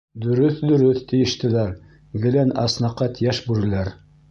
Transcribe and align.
—Дөрөҫ, 0.21 0.61
дөрөҫ,— 0.69 1.01
тиештеләр 1.11 1.77
гелән 2.25 2.55
аснәкәт 2.65 3.25
йәш 3.29 3.45
бүреләр. 3.51 3.97